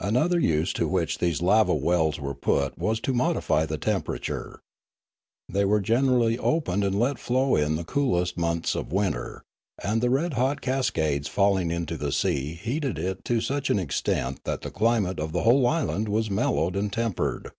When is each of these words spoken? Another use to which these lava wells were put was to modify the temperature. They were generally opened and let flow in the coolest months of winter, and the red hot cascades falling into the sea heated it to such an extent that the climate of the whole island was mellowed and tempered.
Another 0.00 0.38
use 0.38 0.74
to 0.74 0.86
which 0.86 1.16
these 1.16 1.40
lava 1.40 1.74
wells 1.74 2.20
were 2.20 2.34
put 2.34 2.76
was 2.76 3.00
to 3.00 3.14
modify 3.14 3.64
the 3.64 3.78
temperature. 3.78 4.60
They 5.48 5.64
were 5.64 5.80
generally 5.80 6.36
opened 6.38 6.84
and 6.84 7.00
let 7.00 7.18
flow 7.18 7.56
in 7.56 7.76
the 7.76 7.84
coolest 7.84 8.36
months 8.36 8.74
of 8.74 8.92
winter, 8.92 9.44
and 9.82 10.02
the 10.02 10.10
red 10.10 10.34
hot 10.34 10.60
cascades 10.60 11.26
falling 11.26 11.70
into 11.70 11.96
the 11.96 12.12
sea 12.12 12.52
heated 12.52 12.98
it 12.98 13.24
to 13.24 13.40
such 13.40 13.70
an 13.70 13.78
extent 13.78 14.40
that 14.44 14.60
the 14.60 14.70
climate 14.70 15.18
of 15.18 15.32
the 15.32 15.44
whole 15.44 15.66
island 15.66 16.06
was 16.06 16.28
mellowed 16.30 16.76
and 16.76 16.92
tempered. 16.92 17.50